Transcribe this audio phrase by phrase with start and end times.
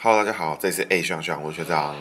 [0.00, 1.96] Hello，大家好，这里是 A 学长学长，我是学长。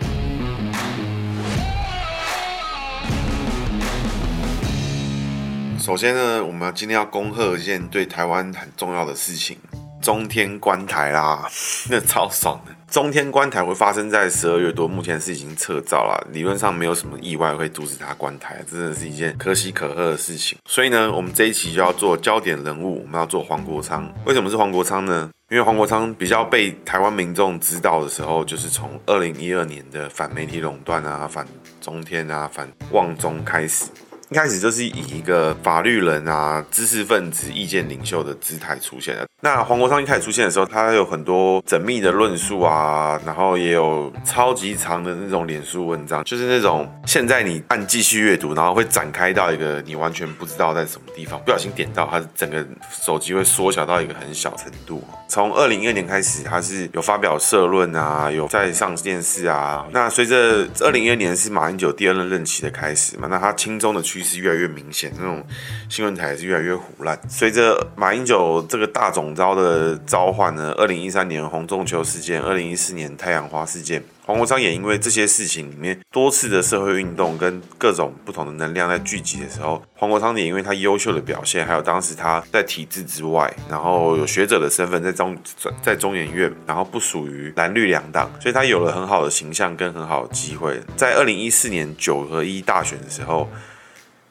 [5.79, 9.57] 首先呢，我们今天要恭贺一件对台湾很重要的事情——
[10.07, 11.45] 中天关台啦，
[11.91, 12.73] 那超爽的。
[12.89, 20.57] 中天关台会发生在十二月多，目前是已经撤照了，理论上没有什么意外会阻止他关台，真的是一件可喜可贺的事情。
[20.63, 24.09] 所以呢，我们这一期就要做焦点人物，我们要做黄国昌。
[24.23, 25.29] 为什么是黄国昌呢？
[25.49, 31.45] 因为黄国昌比较被台湾民众知道的时候，就是从二零一二年的反媒体垄断啊、反
[31.81, 33.87] 中天啊、反旺中开始。
[34.29, 39.25] 一开始就是以一个法律人啊、知识分子、意见领袖的姿态出现的。
[39.41, 55.01] 那黄国昌一开始出现的时候，他有很多缜密的论述啊，然后也有超级长的那种脸书文章，就是那种现在你按继续阅读，然后会展开到一个你完全不知道在什么地方，不小心点到，他整个手机会缩小到一个很小程度。
[55.29, 59.85] 从二零一二年开始，他是有发表社论啊，有在上电视啊。
[59.91, 65.45] 那随着二零一二年是马英九第二任任期的开始嘛，那他轻松的去趋势越来越明显，那种
[65.89, 67.19] 新闻台是越来越唬烂。
[67.29, 74.03] 随着马英九这个大总召的召唤呢，二零一三年红中球事件，二零一四年太阳花事件。
[74.25, 85.37] 黄国昌也因为这些事情里面多次的社会运动跟各种不同的能量在聚集的时候，黄国昌也因为他优秀的表现，还有当时他在体制之外，然后有学者的身份在中
[85.81, 93.47] 在中研院，然后不属于蓝绿两党，所以他有了很好的形象跟很好的机会，在二零一四年九合一大选的时候。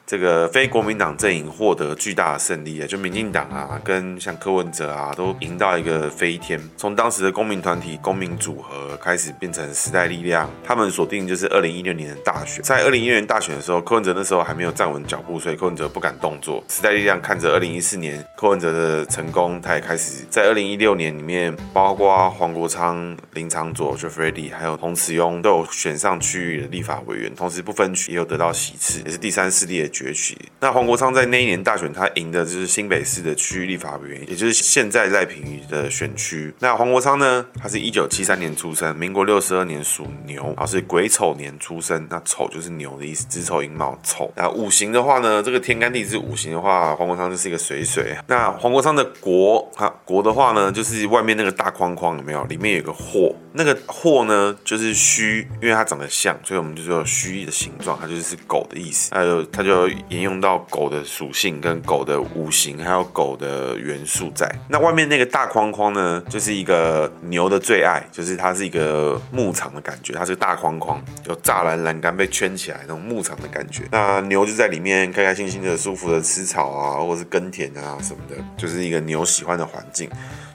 [0.07, 6.57] 这个非国民党阵营获得巨大的胜利啊，就民进党啊，跟像柯文哲啊，都赢到一个飞天。
[6.77, 12.63] 从当时的公民团体、公民组合开始变成时代力量，他们锁定就是二零一六年的大选。
[12.63, 16.63] 在二零一六年大选的时候，柯文哲那时候还没有站稳脚步，所以柯文哲不敢动作。
[16.69, 29.96] 时代力量看着二零一四年柯文哲的成功，他也开始在二零一六年里面，包括黄国昌、林长佐、j e f r e d y 还有洪慈庸都有选上区域的立法委员，同时不分区也有得到席次，也是第三势力的。
[29.97, 30.37] 崛起。
[30.59, 36.53] 那黄国昌在那一年大选，他赢的就是新北市的区域立法委员，也就是现在赖品妤的选区。
[36.59, 42.05] 那黄国昌呢，他是一九七三年出生，民国六十二年属牛，然后是癸丑年出生。
[42.09, 44.31] 那丑就是牛的意思，子丑寅卯丑。
[44.35, 48.15] 那五行的话呢，这个天干地支五行的话，黄国昌就是一个水水。
[48.27, 52.43] 那黄国昌的国，哈国的话呢，就是外面那个大框框有没有？
[52.45, 59.13] 里面有个祸，那个祸呢就是虚，因为它长得像，所以我们就说虚的形状，它就是狗的意思。
[59.13, 59.86] 还有它就。
[60.09, 64.49] 沿用到狗的属性跟狗的五行，还有狗的元素在。
[64.69, 73.83] 那外面那个大框框呢，就是一个牛的最爱，就是它是一个牧场的感觉，它是大框框，有栅栏栏杆被圈起来那种牧场的感觉。
[73.91, 80.09] 那牛就在里面开开心心的、舒服的吃草啊，或者是耕田啊什么的，就是一个牛喜欢的环境。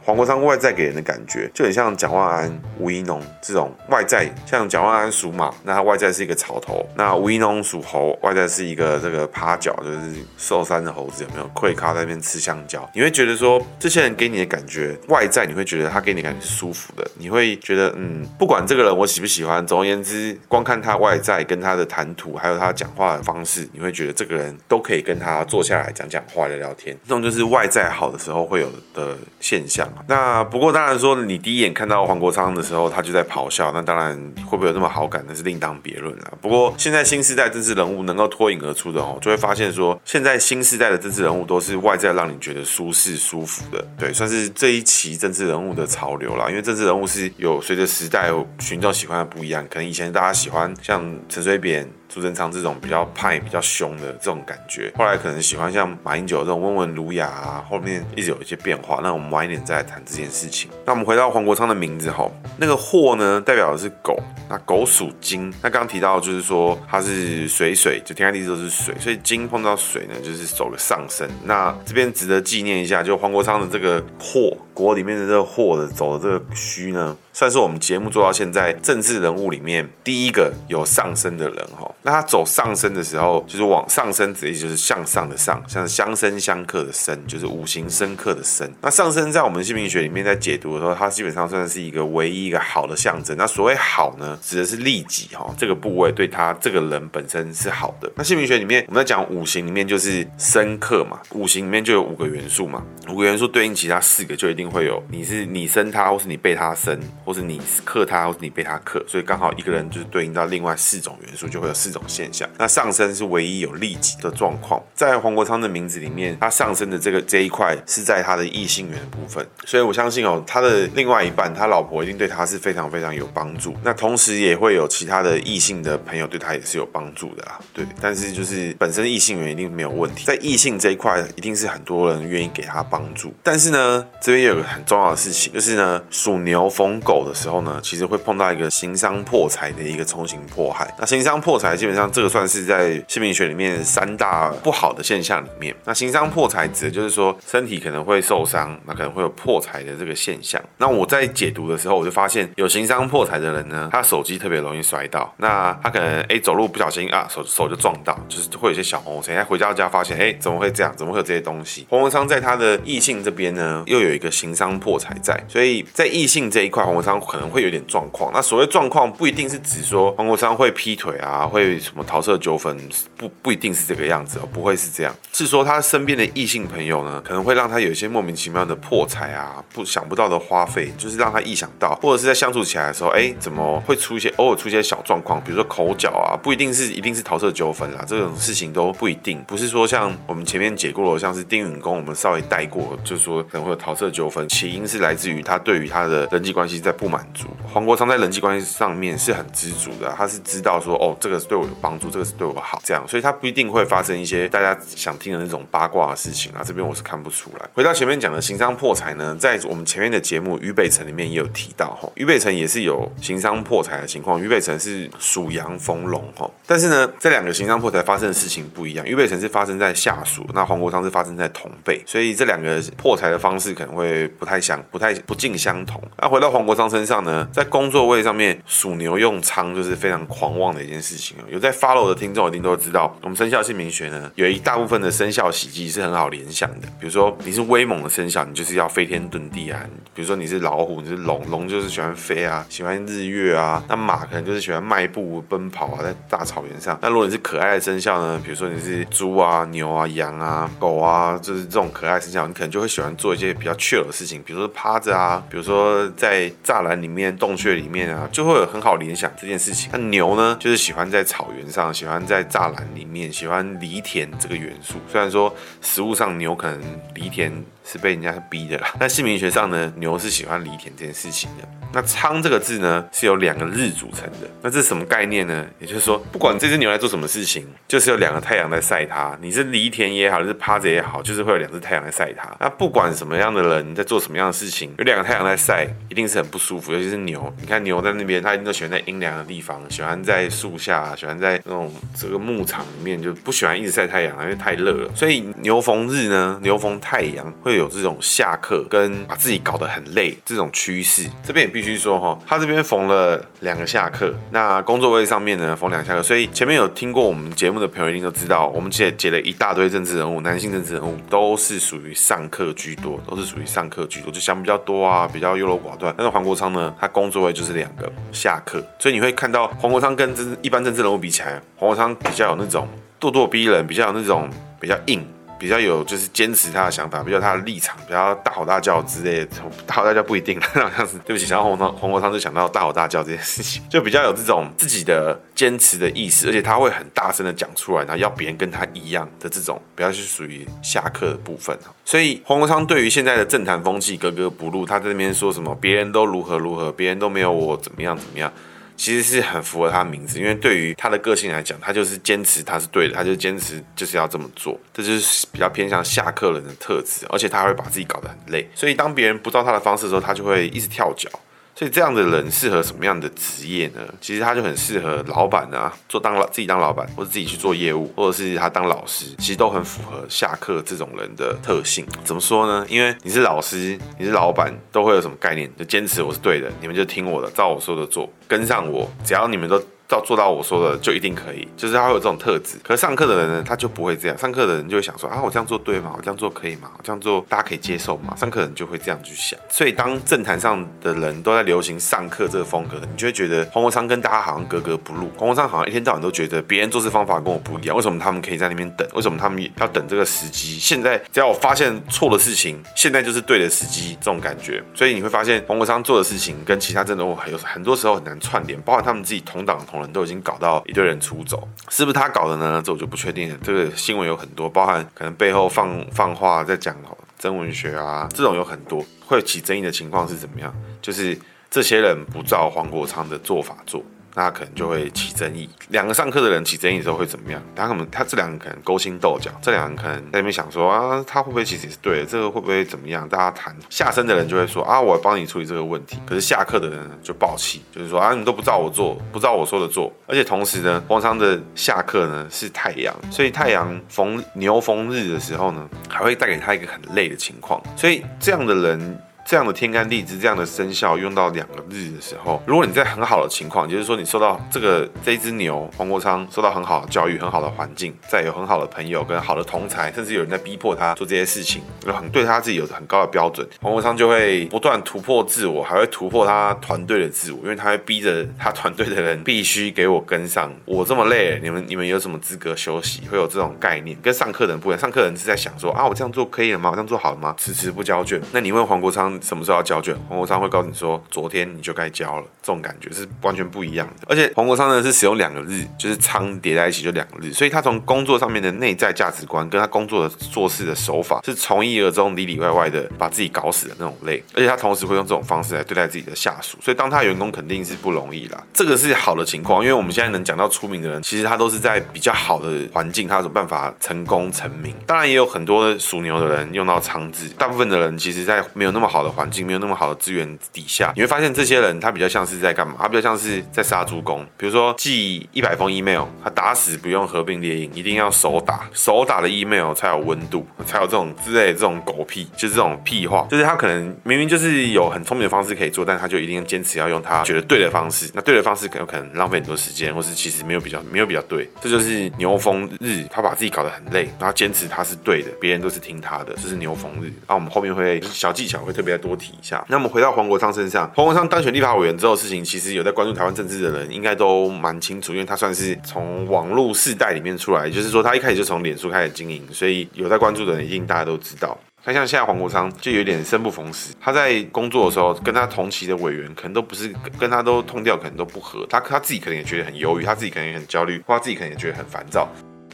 [0.04, 10.00] 黄国昌外在给人的感觉就很像蒋万安、吴怡农这种外在，像蒋万安属马，那他外在是一个草头；那吴怡农属猴，外在是一个这个趴脚，就是
[10.36, 11.48] 寿山的猴子，有没有？
[11.54, 29.91] 跪咖在那边吃香蕉，你会觉得说，这些人给你的感觉，外在你会觉得他给你感觉是舒服的，你会觉得嗯，不管这个人我喜不喜欢，总而言之，光看他外在跟他的谈吐，还有他讲话的方式，你会觉得这个人都可以跟他坐下来讲讲话、聊聊天，这种就是外在好的时候会有的现象。
[30.06, 34.16] 那不过当然说，你第一眼看到黄国昌的时候，他就在咆哮，那当然
[34.46, 36.32] 会不会有那么好感，那是另当别论了。
[36.40, 46.48] 不过现在新时代政治人物能够脱颖而出的哦，就会发现说，现在新时代的政治人物都是外在让你觉得舒适舒服的，对，算是这一期政治人物的潮流啦。
[46.48, 51.88] 因为政治人物是有随着时代群众喜欢的不一样，可能以前大家喜欢像陈水扁。
[52.12, 59.00] 苏贞昌这种比较派、比较凶的这种感觉，后来可能喜欢像马英九这种温文儒雅啊，后面一直有一些变化。
[59.02, 60.70] 那我们晚一点再来谈这件事情。
[60.84, 64.14] 那我们回到黄国昌的名字哈，那个祸呢代表的是狗，
[64.46, 65.50] 那狗属金。
[65.62, 71.26] 那刚刚提到就是说它是水水，就天干地支都是水，所以金碰到水呢就是走个上升。
[71.44, 77.16] 那这边值得纪念一下，就黄国昌的这个祸，国里面的这个祸的走的这个虚呢。
[77.34, 81.90] 算是我们节目做到现在政治人物里面第一个有上升的人哈。
[82.02, 88.70] 那他走上升的时候，就是往上升，指的就是向上的上，像相生相克的生，就是五行生克的生。
[88.82, 93.34] 那上升在我们姓名学里面在解读的时候，它基本上算是一个唯一一个好的象征。
[93.38, 98.12] 那所谓好呢，指的是利己哈，这个部位对他这个人本身是好的。
[98.14, 112.48] 那姓名学里面我们在讲五行里面就是生克嘛，五行里面就有五个元素嘛，五个元素对应其他四个就一定定会有你是你生他，或是你被他生，或是你克他，或是你被他克，所以刚好一个人就是对应到另外四种元素，就会有四种现象。
[112.58, 123.74] 那上升是唯一有利己的状况，在黄国昌的名字里面，他上升的这个这一块是在他的异性缘部分，所以我相信哦，他的另外一半，他老婆一定对他是非常非常有帮助。
[123.82, 127.84] 那同时也会有其他的异性的朋友对他也是有帮助的啦，对。
[128.00, 133.32] 但是就是本身异性缘一定没有问题，在异性这一块一定是很多人愿意给他帮助。
[133.42, 140.92] 但是呢，这边有个很重要的事情，就是呢，属牛逢狗的时候呢，其实会碰到一个行伤破财的一个冲刑破害。
[140.98, 145.74] 那行伤破财基本上这个算是在姓名学里面三大不好的现象里面。
[145.84, 150.60] 那行伤破财指的就是说身体可能会受伤，那可能会有破财的这个现象。
[150.78, 155.32] 那我在解读的时候，我就发现有行伤破财的人呢，他手机特别容易摔到。
[155.38, 159.36] 那他可能哎走路不小心啊手手就撞到，就是会有些小红尘。
[159.36, 160.92] 他回到家发现哎怎么会这样？
[160.96, 161.86] 怎么会有这些东西？
[161.88, 168.30] 黄国昌在他的异性这边呢，又有一个情商破财在，所以在异性这一块，黄国昌可能会有点状况。
[168.34, 172.76] 那所谓状况不一定是指说黄国昌会劈腿啊，会什么桃色纠纷，
[173.16, 197.46] 不不一定是这个样子哦，不会是这样，是说他身边的异性朋友呢，可能会让他有一些莫名其妙的破财啊，不想不到的花费，就是让他意想到，或者是在相处起来的时候，哎，怎么会出一些偶尔出一些小状况，比如说口角啊，不一定是一定是桃色纠纷啦，这种事情都不一定，不是说像我们前面解过了，像是丁允恭，我们稍微带过，就是说可能会有桃色纠纷，起因是来自于他对于他的人际关系在不满足。
[197.72, 206.62] 黄国昌在人际关系上面是很知足的，他是知道说，哦，这个是对我有帮助，这个是对我好，这样，所以他不一定会发生一些大家想听的那种八卦的事情啊。
[206.64, 207.68] 这边我是看不出来。
[207.74, 214.40] 回到前面讲的行商破财呢，在我们前面的节目于北辰里面也有提到哈，于北辰也是有行商破财的情况。
[214.40, 219.06] 于北辰是属羊逢龙哈，但是呢，这两个行商破财发生的事情不一样。
[219.06, 226.02] 于北辰是发生在下属，那黄国昌是发生在同辈，所以这两个破财的方式可能会不太相、不太不尽相同。
[226.18, 231.36] 那回到黄国昌身上呢，在工作位上面属牛用仓就是非常狂妄的一件事情。
[231.48, 236.86] 有在 follow 的听众一定都知道，我们生肖姓名学呢，有一大部分的生肖喜忌是很好联想的。
[236.98, 239.80] 比如说你是威猛的生肖，你就是要飞天遁地啊。
[240.14, 243.82] 比如说你是老虎，你是龙，龙就是喜欢飞啊，喜欢日月啊。
[243.88, 246.98] 那马可能就是喜欢迈步奔跑啊，在大草原上。
[247.02, 259.90] 那如果你是可爱的生肖呢，比如说你是猪啊、牛啊、羊啊、狗啊，就是这种可爱生肖，你可能就会喜欢做一些比较 chill 的事情，比如说趴着啊，比如说在栅栏里面、洞穴里面啊，就会有很好联想这件事情。
[259.92, 264.96] 那牛呢，就是喜欢在草原上，喜欢在栅栏里面，喜欢犁田这个元素。
[265.10, 266.80] 虽然说食物上牛可能
[267.14, 267.52] 犁田。
[267.84, 268.94] 是被人家逼的啦。
[268.98, 271.68] 那姓名学上呢，牛是喜欢犁田这件事情的。
[271.94, 274.48] 那仓这个字呢，是由两个日组成的。
[274.62, 275.66] 那这是什么概念呢？
[275.78, 279.36] 也就是说，不管这只牛在做什么事情，就是有两个太阳在晒它。
[279.42, 282.48] 你是犁田也好，是趴着也好，就是会有两只太阳在晒它。
[282.58, 286.94] 那不管什么样的人在做什么样的事情，有两个太阳在晒，一定是很不舒服。
[286.94, 295.10] 尤其是牛，你看牛在那边，它一定都喜欢在阴凉的地方，喜欢在树下，喜欢在那种这个牧场里面，就不喜欢一直晒太阳，因为太热了。
[295.14, 297.82] 所以牛逢日呢，牛逢太阳会会。
[297.82, 316.14] 有这种下课跟把自己搞得很累这种趋势，这边也必须说哈，他这边缝了两个下课，那工作位上面呢缝两下课，所以前面有听过我们节目的朋友一定都知道，我们解解了一大堆政治人物，男性政治人物都是属于上课居多，都是属于上课居多，就想比较多啊，比较优柔寡断。
[316.16, 322.86] 但是黄国昌呢，他工作位就是两个下课，所以你会看到黄国昌跟一般政治人物比起来，黄国昌比较有那种
[323.18, 325.26] 咄咄逼人，比较有那种比较硬。
[325.62, 329.46] 比较有就是坚持他的想法，比较他的立场，比较大吼大叫之类的。
[329.86, 341.78] 大吼大叫不一定，好像是对不起，想到黄黄国昌就想到大吼大叫这件事情，就比较有这种自己的坚持的意思，而且他会很大声的讲出来，然后要别人跟他一样的这种，比较是属于下克的部分。
[342.04, 348.52] 所以黄国昌对于现在的政坛风气格格不入，他在那边说什么别人都如何如何，别人都没有我怎么样怎么样。
[348.96, 361.28] 其实是很符合他的名字，因为对于他的个性来讲，他就是坚持他是对的，他就坚持就是要这么做，这就是比较偏向下课人的特质，而且他还会把自己搞得很累，所以当别人不知道他的方式的时候，他就会一直跳脚。
[361.74, 364.00] 所以这样的人适合什么样的职业呢？
[364.20, 372.06] 其实他就很适合老板啊，做当老自己当老板，或者自己去做业务，或者是他当老师，其实都很符合下课这种人的特性。
[372.24, 372.86] 怎么说呢？
[372.88, 375.68] 因为你是老师，你是老板，都会有什么概念？
[375.76, 379.10] 就坚持我是对的，你们就听我的，照我说的做，跟上我。
[379.24, 382.76] 只要你们都到做到我说的就一定可以，就是他会有这种特质。
[382.82, 384.36] 可是上课的人呢，他就不会这样。
[384.36, 386.12] 上课的人就会想说啊，我这样做对吗？
[386.16, 386.90] 我这样做可以吗？
[386.96, 388.36] 我这样做大家可以接受吗？
[388.36, 389.58] 上课的人就会这样去想。
[389.70, 395.30] 所以当政坛上的人都在流行上课这个风格，你就会觉得黄国昌跟大家好像格格不入。
[395.36, 399.08] 黄国昌好像一天到晚都觉得别人做事方法跟我不一样，为什么他们可以在那边等？
[399.14, 400.78] 为什么他们要等这个时机？
[400.78, 404.82] 现在只要我发现错的事情，现在就是对的时机，这种感觉。
[404.94, 412.82] 所以你会发现黄国昌做的事情跟其他政党还有很多时候很难串联，包括他们自己同党同仁都已经搞到一堆人出走，是不是他搞的呢？
[412.84, 413.58] 这我就不确定了。
[413.62, 416.94] 这个新闻有很多，包含可能背后放放话在讲
[417.38, 420.72] 真文学啊，这种有很多会起争议的情况是怎么样？
[421.00, 421.36] 就是
[421.70, 424.00] 这些人不照黄国昌的做法做。
[424.34, 425.68] 那可能就会起争议。
[425.88, 427.62] 两个上课的人起争议的时候会怎么样？
[427.74, 432.26] 他可能他这两个可能勾心斗角，这两个人可能在那边想说啊，他会不会其实也是对的？
[432.26, 433.28] 这个会不会怎么样？
[433.28, 433.74] 大家谈。
[433.90, 436.18] 下身的人就会说啊，我帮你处理这个问题。
[436.26, 440.12] 可是下课的人就爆气，就是说啊，你都不照我做，不照我说的做。
[440.26, 447.82] 而且同时呢，黄昌的下课呢是太阳，所以太阳逢牛逢日的时候呢，还会带给他一个很累的情况。
[447.96, 449.18] 所以这样的人。
[449.44, 473.22] 这样的天干地支，这样的生肖用到两个日的时候，如果你在很好的情况，就是说你受到这个这只牛黄国昌受到很好的教育、很好的环境，再有很好的朋友跟好的同才，甚至有人在逼迫他做这些事情，有很对他自己有很高的标准，黄国昌就会不断突破自我，还会突破他团队的自我，因为他会逼着他团队的人必须给我跟上，我这么累，你们你们有什么资格休息？
[473.30, 476.90] 会有这种概念，跟上课的人不一样，上课人是在想说啊，我这样做可以了吗？
[476.90, 477.54] 我这样做好了吗？
[477.58, 478.40] 迟迟不交卷。
[478.52, 479.31] 那你问黄国昌。
[479.40, 480.14] 什么时候要交卷？
[480.28, 482.46] 黄国昌会告诉你说，昨天你就该交了。
[482.62, 484.26] 这种感觉是完全不一样的。
[484.28, 494.42] 而且黄国昌呢是使用两个日，就是仓叠在一起就两个日，所以他从工作上面的内在价值观，跟他工作的做事的手法，是从一而终、里里外外的把自己搞死的那种累。
[494.54, 498.62] 而且他同时会用这种方式来对待自己的下属，所以当他员工肯定是不容易啦。
[498.72, 504.94] 这个是好的情况，因为我们现在能讲到出名的人，其实他都是在比较好的环境，他有办法成功成名。
[505.06, 512.94] 当然也有很多属牛的人用到仓字，大部分的人其实在没有那么好的环境，没有那么好的资源底下，你会发现这些人他比较像是在干嘛？
[512.98, 514.46] 他比较像是在杀猪工。
[514.56, 523.46] 比如说寄一百封 email，他打死不用合并列印，一定要手打，手打的 email 才有温度，才有这种之类这种狗屁，就是这种屁话。
[523.50, 528.30] 就是他可能明明就是有很聪明的方式可以做，但他就一定坚持要用他觉得对的方式。
[528.34, 531.68] 那对的方式可有可能浪费很多时间，或是其实没有比较没有比较对。
[531.80, 537.32] 这就是牛逢日，他把自己搞得很累，然后坚持他是对的，别人都是听他的，这是牛逢日。
[537.48, 539.84] 那我们后面会小技巧会特别再多提一下。
[539.88, 551.78] 那么回到黄国昌身上，黄国昌当选立法委员之后，事情其实有在关注台湾政治的人应该都蛮清楚，因为他算是从网络世代里面出来，就是说他一开始就从脸书开始经营，所以有在关注的人一定大家都知道。
[552.04, 562.48] 他像现在黄国昌就有点生不逢时，他在工作的时候跟他同期的委员可能都不是跟他都通调，可能都不合，他他自己可能也觉得很忧郁，他自己可能也很焦虑，或他自己可能也觉得很烦躁。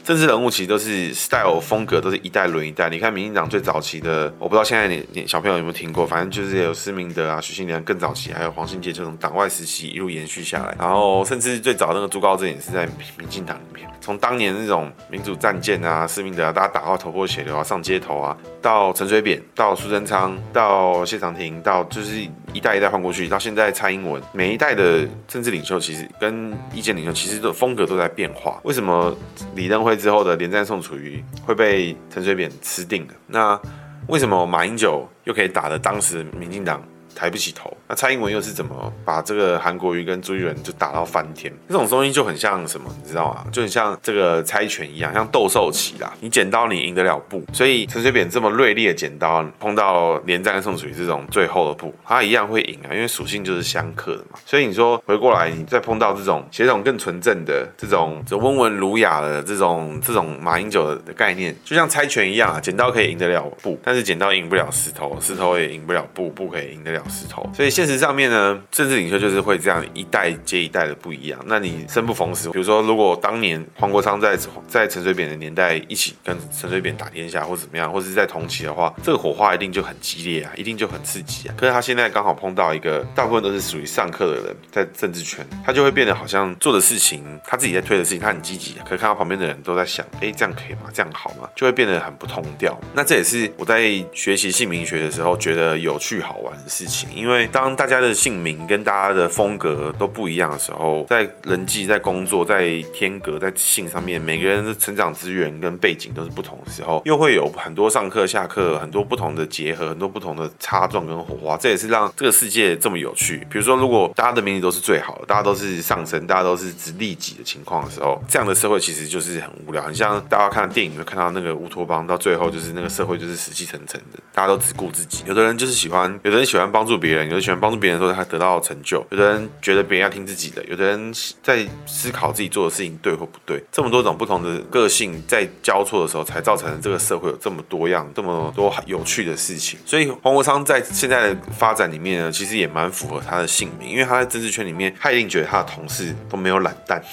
[0.09, 2.89] 政治人物其实都是 style 风格都是一代轮一代。
[2.89, 10.75] 你看民进党最早期的，我不知道现在你你小朋友有没有听过，反正就是有施明德啊、徐信良更早期，还有黄信介这种党外时期一路延续下来。
[10.79, 12.89] 然后甚至最早那个朱高正也是在
[13.19, 13.87] 民进党里面。
[14.01, 28.59] 从当年那种民主战舰啊、施明德啊，大家打到头破血流啊、上街头啊，到陈水扁、到苏贞昌、到谢长廷，到就是一代一代换过去，到现在蔡英文，每一代的政治领袖其实跟意见领袖其实的风格都在变化。
[28.63, 29.15] 为什么
[29.55, 33.13] 李登辉之后的连战宋楚瑜会被陈水扁吃定了？
[33.27, 33.59] 那
[34.07, 36.83] 为什么马英九又可以打得当时民进党
[37.15, 37.75] 抬不起头？
[37.87, 41.51] 那蔡英文又是怎么把这个韩国瑜跟朱立伦就打到翻天？
[41.67, 43.45] 这种东西就很像什么，你知道吗？
[43.51, 46.13] 就很像这个猜拳一样，像斗兽棋啦。
[46.19, 54.39] 你剪刀你赢得了布，所以陈水扁这么锐利的剪刀碰到连战跟宋楚瑜这种最后的布，他一样会赢啊，因为属性就是相克的嘛。
[54.45, 67.69] 所以你说回过来，你再碰到这种血统更纯正的这种这温文儒雅的这种这种马英九的概念，就像猜拳一样啊，剪刀可以赢得了布，但是剪刀赢不了石头，石头也赢不了布，布可以赢得了石头，所以。
[67.79, 71.39] 现实上面呢，政治领袖就是会这样一代接一代的不一样。
[71.45, 74.37] 那你生不逢时，比如说，如果当年黄国昌在
[74.67, 81.55] 在陈水扁的年代一起跟陈水扁打天下，或怎么样，或是在同期的话，这个火花一定就很激烈啊，一定就很刺激啊。
[81.55, 88.73] 可是他现在刚好碰到一个大部分都是属于上课的人，在政治圈，他就会变得好像做的事情，他自己在推的事情，他很积极。
[88.83, 90.89] 可是看到旁边的人都在想，哎，这样可以吗？
[90.91, 91.47] 这样好吗？
[91.55, 92.75] 就会变得很不通调。
[92.93, 93.79] 那这也是我在
[94.11, 96.87] 学习姓名学的时候觉得有趣好玩的事。
[96.89, 113.45] 情，因为当大家的姓名跟大家的风格都不一样的时候，在人际、在工作、在天格、在性上面，每个人的成长资源跟背景都是不同的时候，又会有很多上课、下课很多不同的结合，很多不同的擦撞跟火花，这也是让这个世界这么有趣。
[113.51, 125.23] 比如说，如果大家的名字都是最好的，大家都是上升，大家都是只利己的情况的时候，这样的社会其实就是很无聊，很像大家看电影会看到那个乌托邦，到最后就是那个社会就是死气沉沉的，大家都只顾自己。
[125.27, 133.61] 有的人就是喜欢，有的人喜欢帮帮助别人，有的喜欢帮助别人的时候他得到成就，有的人觉得别人要听自己的，有的人在思考自己做的事情对或不对。
[133.69, 139.77] 这么多种不同的个性在交错的时候，才造成这个社会有这么多样、这么多有趣的事情。
[139.85, 147.03] 所以黄国昌在现在的发展里面呢，其实也蛮符合他的姓名，因为他在政治圈里面，他一定觉得他的同事都没有懒蛋。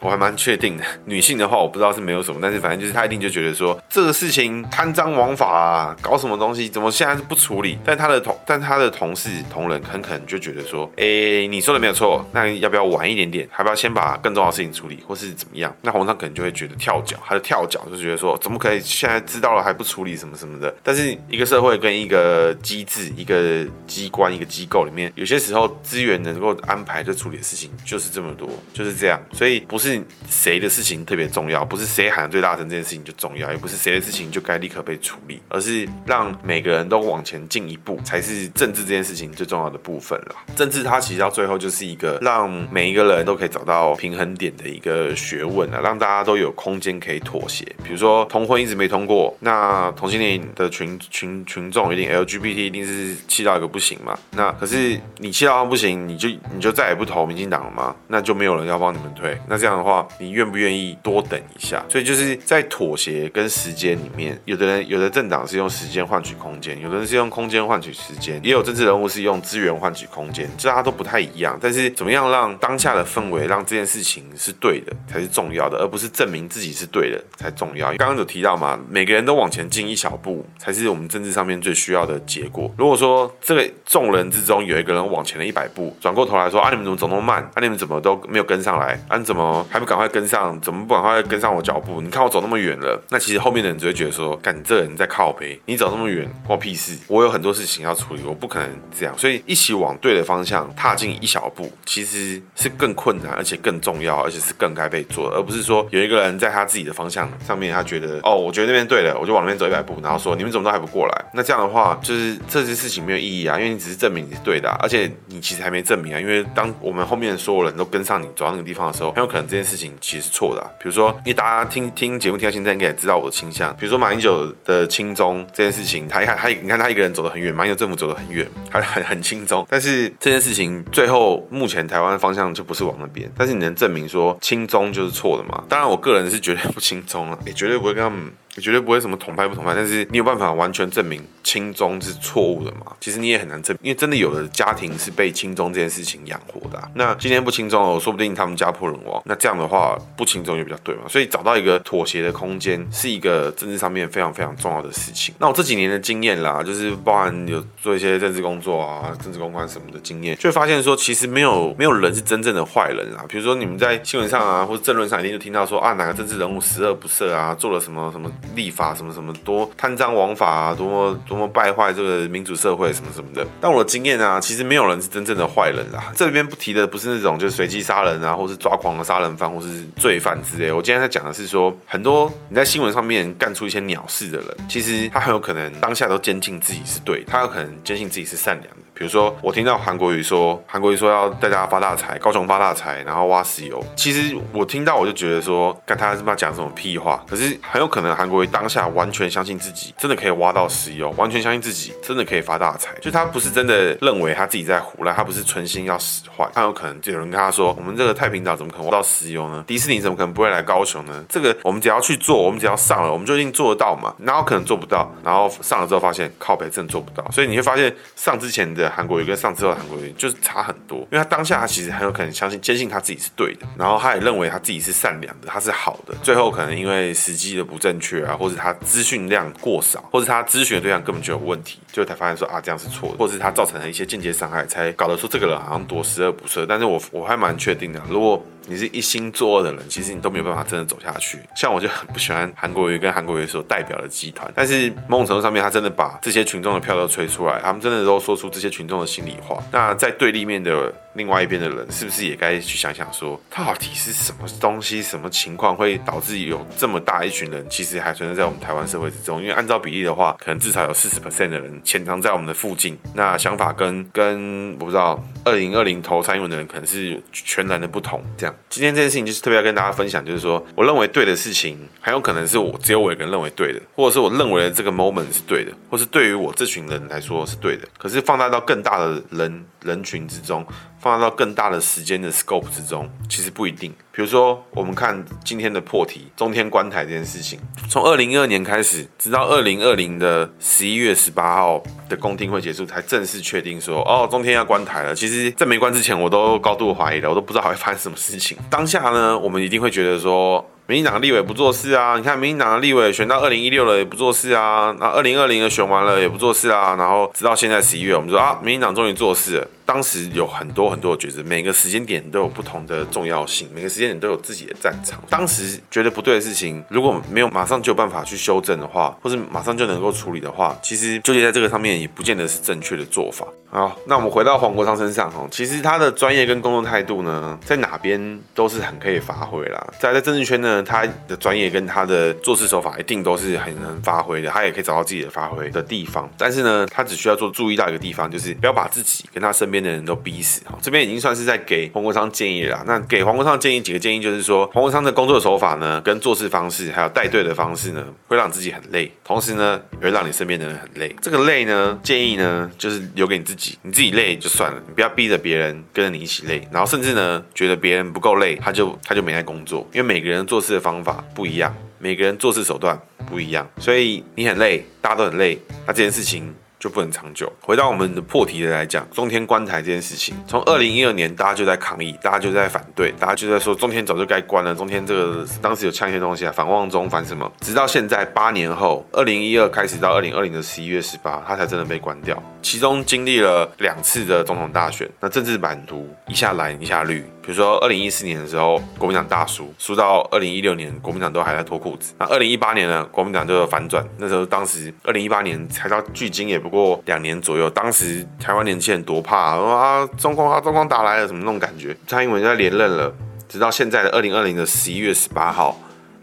[0.00, 7.78] 我还蛮确定的， 女性的话我不知道是没有什么，但是反正就是她一定就觉得说这个事情贪赃枉法啊，搞什么东西，怎么现在是不处理？
[7.84, 13.48] 但他的同但他的同事同仁很可能就觉得说，哎、你说的没有错，那要不要晚一点点？
[13.50, 15.74] 还不要先把更重要的事情处理，或是怎么样？
[15.82, 20.72] 那皇上可能就会觉得跳脚，他的跳脚就觉得说，怎么可以现在知道了还不处理什么什么的？
[20.82, 29.87] 但是一个社会跟一个机制、一个机关、一个机构里面，有些时候资源能够安排就处理的事情就是这么多，就是这样，所以不是。
[29.88, 40.34] 是谁的事情特别重要，不是谁喊最大声这件事情就重要，也不是谁的事情就该立刻被处理，而是让每个人都往前进一步，才是政治这件事情最重要的部分了。
[40.54, 47.64] 政治它其实到最后就是一个让每一个人都可以找到平衡点的一个学问啊，让大家都有空间可以妥协。
[47.82, 54.18] 比如说同婚一直没通过，那同性恋的群群群众一定 LGBT 一定是气到一个不行嘛。
[54.32, 57.96] 那可是你气到不行，你就你就再也不投民进党了吗？
[58.08, 59.34] 那就没有人要帮你们推。
[59.48, 59.77] 那这样。
[59.78, 61.84] 的话，你愿不愿意多等一下？
[61.88, 71.58] 所以就是在妥协跟时间里面，有的人有的政党是用时间换取空间，有的人是用空间换取时间，也有政治人物是用资源换取空间，这大家都不太一样。
[71.62, 77.88] 但是怎么样让当下的氛围让这件事情是对的才是重要的，而不是证明自己是对的才重要。
[77.94, 82.70] 刚刚有提到嘛，每个人都往前进一小步，才是我们政治上面最需要的结果。
[82.76, 87.42] 如果说这个众人之中有一个人往前了一百步，转过头来说啊，你们怎么走那么慢？
[87.54, 88.98] 啊，你们怎么都没有跟上来？
[89.08, 89.66] 啊，你怎么？
[89.70, 90.58] 还不赶快跟上？
[90.60, 92.00] 怎么不赶快跟上我脚步？
[92.00, 96.96] 你看我走那么远了，那其实后面的人只会觉得说，干你这人在靠背，你走那么远，关我屁事！
[97.06, 99.16] 我有很多事情要处理，我不可能这样。
[99.18, 111.24] 所以一起往对的方向踏进一小步，其实是更困难，而且更重要，而且是更该被做的，而不是说有一个人在他自己的方向上面，他觉得哦，我觉得那边对了，我就往那边走一百步，然后说你们怎么都还不过来？
[111.34, 119.88] 那这样的话，就是这些事情没有意义啊，因为你只是证明你是对的，而且你其实还没证明啊，因为当我们后面所有人都跟上你走到那个地方的时候，很有可能这件事情。
[120.00, 123.74] 其实是错的、啊，比如说，你大家听听节目听到现在，应该也知道我的倾向。
[123.76, 129.66] 比如说马英九的轻中这件事情，他一他，你看他一个人走得很远，马英九政府走得很远，还 很很轻中。
[129.68, 133.30] 但是这件事情最后目前台湾方向就不是往那边。
[133.36, 135.64] 但是你能证明说轻中就是错的吗？
[135.68, 138.32] 当然，我个人是绝对不轻中了，也绝对不会跟他们。
[138.60, 142.92] 绝对不会什么统派不统派，但是你有办法完全证明亲中是错误的吗？
[143.00, 146.90] 其实你也很难证明，因为真的有的家庭是被亲中这件事情养活的。
[146.94, 149.22] 那今天不亲中了，说不定他们家破人亡。
[149.24, 151.02] 那这样的话，不亲中就比较对嘛。
[151.08, 155.34] 所以找到一个妥协的空间，是一个政治上面非常非常重要的事情。
[155.38, 163.24] 那我这几年的经验啦，就是包含有做一些政治工作啊、政治公关什么的经验，就发现说，其实没有没有人是真正的坏人啊。
[163.28, 168.30] 比如说你们在新闻上啊，或者政论上一定就听到说啊，哪个政治人物十恶不赦啊，做了什么什么。
[168.54, 173.46] 立法什么什么多贪赃枉法啊，多么多么败坏这个民主社会什么什么的。
[173.60, 176.12] 但我的经验啊，其实没有人是真正的坏人啦。
[176.16, 180.72] 这里边不提的不是那种就是随机杀人啊，或是抓狂的杀人犯，或是罪犯之类。
[180.72, 188.82] 我今天在讲的是说，很多你在新闻上面干出一些鸟事的人，其实他很有可能当下都坚信自己是对，他有可能坚信自己是善良的。
[188.94, 193.80] 比如说，我听到韩国瑜说，韩国瑜说要带大家发大财，高雄发大财，然后挖石油。
[193.94, 197.24] 其实我听到我就觉得说，看他是不是讲什么屁话。
[197.28, 202.94] 可是很有可能韩国为当下完全相信自己真的可以挖到石油，完全相信自己真的可以发大财。
[203.00, 206.48] 就他不是真的认为他自己在胡来，他不是存心要使坏。
[206.54, 209.64] 他有可能就有人跟他说，我们这个太平岛怎么可能挖到石油呢？
[209.66, 211.24] 迪士尼怎么可能不会来高雄呢？
[211.28, 214.14] 这个我们只要去做，我们只要上了，我们就一定做得到嘛。
[214.18, 215.10] 哪有可能做不到？
[215.24, 217.28] 然后上了之后发现靠北真的做不到。
[217.30, 218.88] 所以你会发现上之前的。
[218.98, 226.14] 韩国瑜跟上之后的韩国瑜就是差很多，因为他当下他其实很有可能相信、坚信他自己是对的，然后他也认为他自己是善良的，他是好的。
[226.20, 236.64] 最后可能因为时机的不正确啊，或者他资讯量过少，或者他咨询的对象根本就有问题，就才发现说啊这样是错的，或是他造成了一些间接伤害，才搞得出这个人好像多十恶不赦。
[236.66, 241.38] 但是我我还蛮确定的，如果你是一心作恶的人，其实你都没有办法真的走下去。
[241.56, 249.58] 像我就很不喜欢韩国瑜跟韩国瑜所代表的集团，但是某种程度上面，他真的把这些群众的票都吹出来，他们真的都说出这些群众的心里话。
[249.72, 259.40] 那在对立面的另外一边的人，是不是也该去想想说，到底是什么东西、什么情况会导致有这么大一群人，其实还存在在我们台湾社会之中？
[259.40, 262.98] 因为按照比例的话，可能至少有四十 percent 的人潜藏在我们的附近。
[263.14, 268.22] 那想法跟跟我不知道二零二零投蔡英文的人，可能是全然的不同。
[268.36, 277.88] 这样，今天这件事情就是特别要跟大家分享，就是说，我认为对的事情，很有可能是我只有我一个人认为对的，或者是我认为的这个 moment 是对的，或是对于我这群人来说是对的。
[277.96, 280.62] 可是放大到更大的人人群之中。
[281.00, 283.92] 放到更大的时间的 scope 之中，其实不一定。
[284.12, 287.58] 比如说，我们看今天的破题，中天关台这件事情，
[287.88, 295.14] 从二零一二年开始，直到二零二零的十一月十八号的公听会结束，才正式确定说，哦，中天要关台了。
[295.14, 298.58] 其实，在没关之前，我都高度怀疑了，我都不知道还会发生什么事情。
[298.68, 300.68] 当下呢，我们一定会觉得说。
[300.88, 302.16] 民进党立委不做事啊！
[302.16, 309.68] 你看，民进党的立委选到二零一六了也不做事啊，那二零二零的选完了也不做事啊，然后直到现在十一月，我们说啊，民进党终于做事了。
[309.88, 315.18] 当时有很多很多的抉择，每个时间点都有不同的重要性，每个时间点都有自己的战场。
[315.30, 323.46] 当时觉得不对的事情，如果没有马上就有办法去修正的话，或是马上就能够处理的话，其实纠结在这个上面也不见得是正确的做法。
[323.70, 329.86] 好，那我们回到黄国昌身上哦，其实他的专业跟工作态度呢，在哪边都是很可以发挥啦。
[330.00, 336.26] 在在政治圈呢，他的专业跟他的做事手法一定都是很能发挥的，他也可以找到自己的发挥的地方。
[336.38, 340.62] 但是呢，他只需要做注意到一个地方，就是不要把自己跟他身边的人都逼死。
[340.64, 342.84] 哈，这边已经算是在给黄国昌建议了啦。
[342.86, 351.14] 那给黄国昌建议几个建议，就是说黄国昌的工作手法呢，跟做事方式，还有带队的方式呢，会让自己很累，同时呢，也会让你身边的人很累。
[351.20, 353.57] 这个累呢，建议呢，就是留给你自己。
[353.82, 366.54] 你自己累就算了，你不要逼着别人跟着你一起累，然后甚至呢，觉得别人不够累，他就他就没在工作，因为每个人做事的方法不一样，每个人做事手段不一样，所以你很累，大家都很累，那这件事情。
[366.78, 367.52] 就不能长久。
[367.60, 374.74] 回到我们的破题的来讲，中天关台这件事情，从二零一二年大家就在抗议，大家就在反对，大家就在说中天早就该关了。
[374.74, 382.40] 中天这个当时有呛一些东西啊，反旺中反什么，直到现在八年后，二零一二开始到二零二零的十一月十八，它才真的被关掉。
[382.62, 387.24] 其中经历了两次的总统大选，那政治版图一下蓝一下绿。
[387.48, 392.12] 比如说，二零一四年的时候，国民党大输，输到二零一六年，国民党都还在脱裤子。
[392.18, 394.06] 那二零一八年呢，国民党就反转。
[394.18, 397.70] 那时候，当时二零一八年才到距今也不过两年左右。
[397.70, 401.96] 当时台湾年轻人多怕啊，啊中共啊，中共打来了，什么那种感觉？
[402.06, 403.10] 蔡英文就在连任了，
[403.48, 405.74] 直到现在的二零二零的十一月十八号。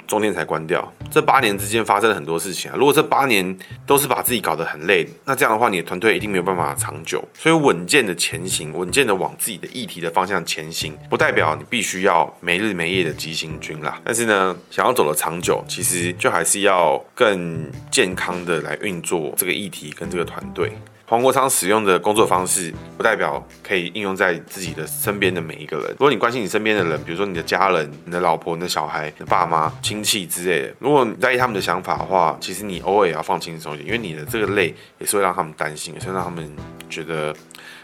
[0.07, 2.75] 中天才关掉，这八年之间发生了很多事情啊。
[2.77, 7.23] 如果这八年都是把自己搞得很累，那这样的话，你的团队一定没有办法长久。
[7.33, 13.99] 所以稳健的前行，稳健的往自己的议题的方向前行，不代表你必须要没日没夜的急行军啦。
[14.03, 20.71] 但是呢，想要走得长久，其实就还是要更健康的来运作这个议题跟这个团队。
[21.07, 25.87] 黄国昌使用的工作方式，不代表可以应用在自己的身边的每一个人。
[25.91, 36.51] 如果你关心你身边的人，比如说你的家人、你的老婆、你的小孩、你的爸妈、亲戚之类的，如果你在意他们的想法的话，其实你偶尔也要放轻松一点，因为你的这个累也是会让他们担心，也是让他们
[36.89, 37.31] 觉得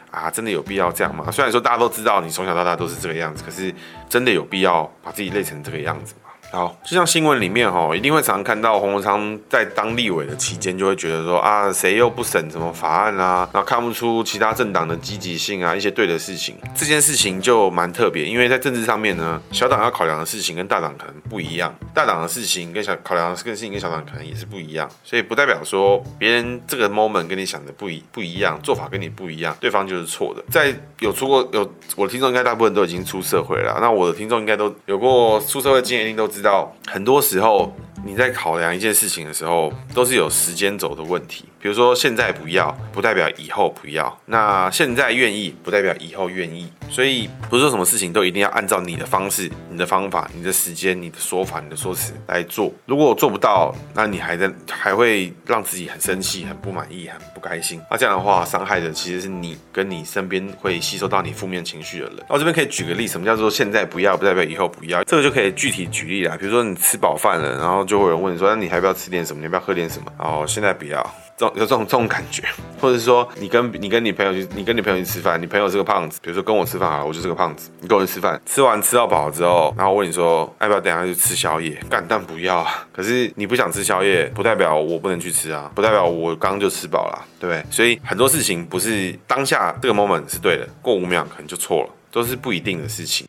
[0.10, 1.30] 啊，真的有必要这样吗？
[1.30, 3.72] 虽然说大家都知道你从小到大都是这个样子，可是
[4.10, 6.16] 真的有必要把自己累成这个样子？
[6.52, 30.44] 好，就像新闻里面哈，一定会常看到洪国昌在当立委的期间，就会觉得说啊，谁又不审什么法案啊，然后看不出其他政党的积极性啊，一些对的事情，这件事情就蛮特别，因为在政治上面呢，小党要考量的事情跟大党可能不一样，大党的事情跟小考量的事情跟小党可能也是不一样，所以不代表说别人这个 moment 跟你想的不一不一样，做法跟你不一样，对方就是错的。
[30.50, 31.62] 在有出过有
[31.96, 36.41] 我的听众应该大部分都已经出社会了，那我的听众应该都有过出社会经验，一定都知。
[36.42, 37.72] 知道很多时候，
[38.04, 41.46] 你在考量一件事情的时候，都是有时间轴的问题。
[41.60, 46.68] 比如说，现在不要，不代表以后不要；那现在愿意，不代表以后愿意。
[46.90, 52.74] 所以，不是说什么事情都一定要按照你的方式、你的方法、你的时间、你的说法、你的说辞来做。
[52.88, 57.80] 如果我做不到，那你还在还会让自己很生气、很不满意、很不开心。
[57.92, 62.16] 那这样的话，伤害的其实是你跟你身边会吸收到你负面情绪的人。
[62.28, 65.04] 我这边可以举个例，什么叫做现在不要，不代表以后不要？
[65.04, 66.36] 这个就可以具体举例啦。
[66.40, 69.40] 比如说，你吃饱饭了，然后就会有人问你说：“那你还不要吃点什么？
[69.40, 71.06] 你要不要喝点什么？”然后现在不要。
[71.40, 72.44] 有这种这种感觉，
[72.80, 81.72] 或者是说你跟你跟你朋友去，你跟你朋友去吃饭，你朋友是个胖子，比如说跟我吃饭啊，我就是个胖子，你跟我去吃饭，吃完吃到饱之后，然后问你说要不要等下去吃宵夜？
[81.90, 82.88] 干，但不要啊。
[82.94, 87.66] 可是你不想吃宵夜，不代表我不能去吃啊，不代表我刚刚就吃饱了，对不对？
[87.72, 93.28] 所以很多事情不是当下这个 moment 是对的，过五秒可能就错了，都是不一定的事情。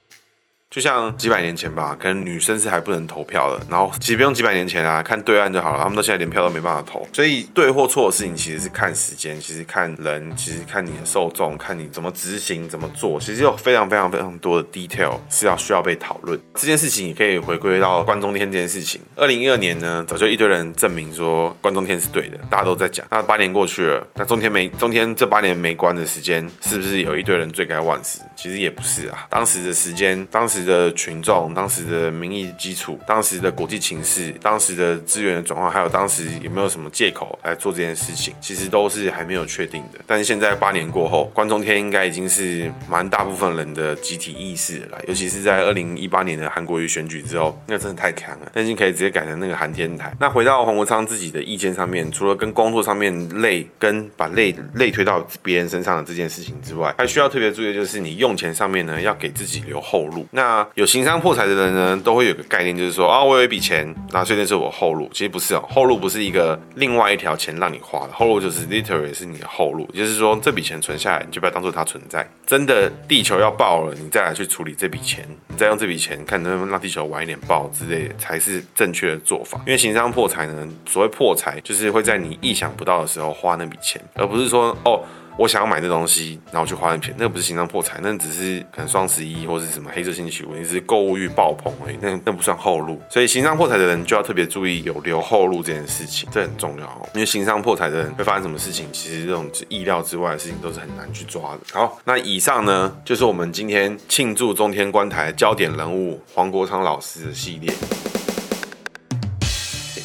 [0.72, 7.06] 就像几百年前吧，可能女生是还不能投票的，然后其实不用几百年前啊，看对岸就好了，他们到现在连票都没办法投。
[7.12, 16.40] 所以对或错的事情其实是看时间，其实看人，其实看你的受众，看你怎么执行怎么做，其实有非常非常非常多的 detail 是要需要被讨论。
[16.54, 18.98] 这件事情也可以回归到关中天这件事情。
[19.14, 23.06] 二零一二年呢，早就一堆人证明说关中天是对的，大家都在讲。
[23.10, 28.22] 那八年过去了，那中天没中天这八年没关的时间，是不是有一堆人罪该万死？
[28.34, 29.26] 其实也不是啊。
[29.28, 40.00] 当时的时间，当时的群众，当时的民意基础，当时的国际情势，当时的资源的转换，还有当时有没有什么借口来做这件事情，其实都是还没有确定的。
[40.06, 50.14] 但是现在八年过后，关中天应该已经是蛮大部分人的集体意识了，尤其是在二零一八年的韩国瑜选举之后，那真的太强了，那已经可以直接改成那个韩天台。
[50.18, 60.26] 那回到黄国昌自己的意见上面，除了跟工作上面累，跟把累累推到别人身上的这件事情之外，还需要特别注意的就是你用钱上面呢，要给自己留后路。
[60.30, 65.08] 那有行商破财的人呢，都会有个概念，就是说啊，我有一笔钱，那所以那是我后路。
[65.12, 72.28] 其实不是哦，后路不是一个另外一条钱让你花的，后路就是 literally 是你的后路，就是说这笔钱存下来，你就不要当做它存在。
[72.46, 79.58] 真的地球要爆了，你再来去处理这笔钱，你再用这笔钱看能不能让地球晚一点爆之类的，才是正确的做法。
[79.66, 85.02] 因为行商破财呢，所谓破财就是会在你意想不到的时候花那笔钱，而不是说哦。
[85.38, 93.00] 我想要买这东西，然后去花钱，那个不是情商破财，那只是可能双十一或是什么黑色星期五，你是购物欲爆棚而已，那那不算后路。
[93.08, 97.08] 所以情商破财的人就要特别注意有留后路这件事情，这很重要哦。
[97.14, 101.60] 因为情商破财的人会发生什么事情，其实这种意料之外的事情都是很难去抓的。
[101.72, 107.72] 好，那以上呢就是我们今天庆祝中天观台焦点人物黄国昌老师的系列。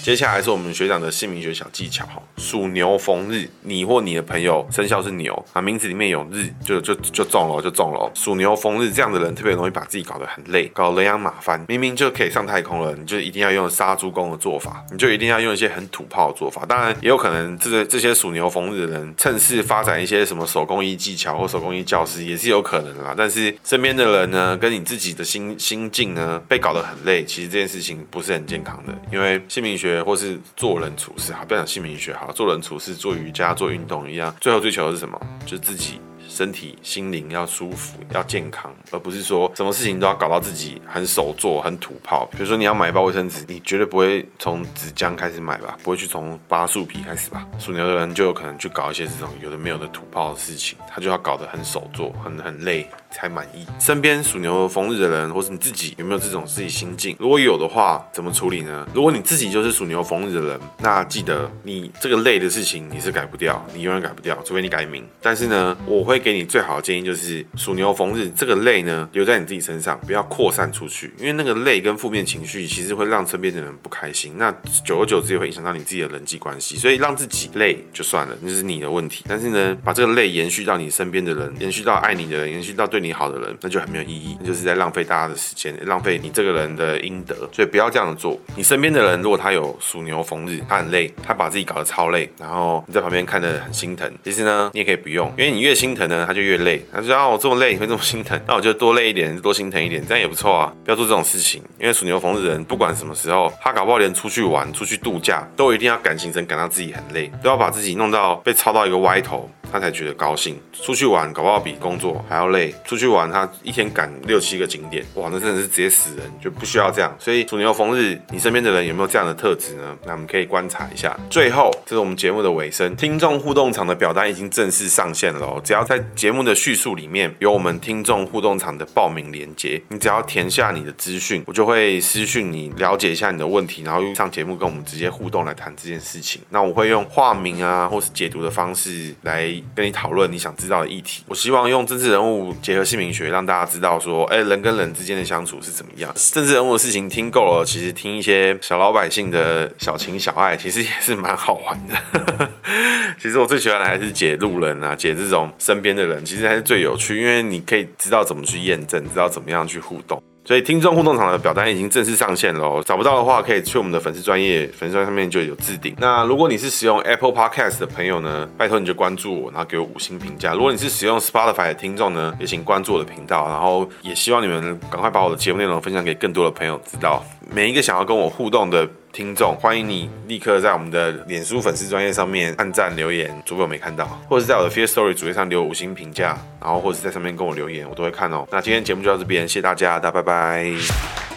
[0.08, 8.10] 接下来是我们学长的姓名学小技巧哈，属牛逢日，你或你的朋友生肖是牛啊，名字里面有日就就就中了就中了。
[8.14, 11.62] 属牛逢日这样的人特别容易把自己搞得很累，搞人仰马翻。
[11.68, 16.66] 明明就可以上太空了，你就一定要用杀猪工的做法，你就一定要用一些很土炮的做法。
[16.66, 23.14] 当然也有可能这个这些属牛逢日的人趁势发展一些什么手工艺技巧或手工艺教师也是有可能啦。
[23.18, 29.97] 但是身边的人呢，跟你自己的心心境呢，被搞得很累，其实这件事情不是很健康的，因为姓名学。
[30.04, 35.20] 或是做人处事好，不要讲姓名学好，做人处事、做瑜伽、做运动一样，最后追求的是什么？
[35.46, 36.00] 就自己。
[36.38, 42.30] 身体、心灵要舒服，要健康，而不是说什么事情都要搞到自己很手做、很土炮。
[42.32, 45.76] 比如说你要买一包卫生纸，你绝对不会从纸浆开始买吧？
[45.82, 47.44] 不会去从扒树皮开始吧？
[47.58, 53.66] 属牛的人就有可能去搞一些这种有的没有的土炮的事情，他就要搞得很手做、很很累才满意。
[53.80, 57.16] 身边属牛逢日的人，或是你自己有没有这种自己心境？
[57.20, 58.88] 如果有的话，怎么处理呢？
[58.94, 65.04] 如果你自己就是属牛逢日的人，那记得你这个累的事情你是改不掉，你永远改不掉，除非你改名。
[65.20, 66.22] 但是呢，我会。
[66.28, 74.52] 给你最好的建议就是属牛逢日，这个累呢留在你自己身上，不要扩散出去，因为那个累跟负面情绪其实会让身边的人不开心，那
[74.84, 76.76] 久而久之也会影响到你自己的人际关系。
[76.76, 79.24] 所以让自己累就算了，那是你的问题。
[79.26, 87.50] 但是呢，把这个累延续到你身边的人，延续到爱你的人，延续到对你好的人，那就很没有意义，那就是在浪费大家的时间，浪费你这个人的阴德。
[87.54, 88.38] 所以不要这样做。
[88.58, 96.17] 你身边的人如果他有属牛逢日，他很累，他把自己搞得超累，然后你在旁边看得很心疼，其实呢，你也可以不用，因为你越心疼呢。
[96.26, 98.40] 他就越累，他就说啊，我这么累，你会这么心疼？
[98.48, 100.74] 那我就多累一点，多心疼一点，这样也不错啊。
[100.84, 109.50] 不要做这种事情，因为属牛逢日人，不管什么时候，他搞不好连出去玩、出去度假，都一定要赶行程，赶到自己很累，都要把自己弄到被操到一个歪头。
[109.72, 110.60] 他才觉得高兴。
[110.74, 112.74] 出去玩搞不好比工作还要累。
[112.86, 117.14] 出去玩他一天赶六七个景点，哇，那真的是直接死人，就不需要这样。
[117.20, 119.98] 所以属牛逢日，你身边的人有没有这样的特质呢？
[120.06, 121.18] 那我们可以观察一下。
[121.30, 125.62] 最后，这是我们节目的尾声，听众互动场的表单已经正式上线了哦。
[125.64, 136.42] 只要在节目的叙述里面有我们听众互动场的报名链接，你只要填下你的资讯，我就会私讯你了解一下你的问题，然后上节目跟我们直接互动来谈这件事情。
[136.50, 139.57] 那我会用化名啊，或是解读的方式来。
[139.76, 146.14] 跟你讨论你想知道的议题，我希望用政治人物结合姓名学，让大家知道说，哎，人跟人之间的相处是怎么样。
[146.34, 152.50] 政治人物的事情听够了，其实听一些小老百姓的小情小爱，其实也是蛮好玩的。
[153.20, 160.22] 其实我最喜欢的还是解路人啊，解这种身边的人，其实还是最有趣，因为你可以知道怎么去验证，知道怎么样去互动。
[160.48, 165.94] 所以听众互动场的表单已经正式上线喽，找不到的话可以去我们的粉丝专业，粉丝专上面就有置顶。
[165.98, 170.54] 那如果你是使用 Apple Podcast 的朋友呢，拜托你就关注我，然后给我五星评价。
[170.54, 177.22] 如果你是使用 Spotify 的听众呢，也请关注我的频道，然后也希望你们赶快把我的节目内容分享给更多的朋友知道。
[177.54, 188.48] 每一个想要跟我互动的听众，欢迎你立刻在我们的脸书粉丝专业上面按赞留言，如果没看到，或者是在我的 Firstory 主页上留五星评价，然后或者是在上面跟我留言，我都会看哦。
[188.52, 191.37] 那今天节目就到这边，谢谢大家，大家拜拜。